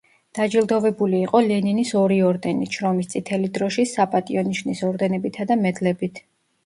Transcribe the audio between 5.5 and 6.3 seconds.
და მედლებით.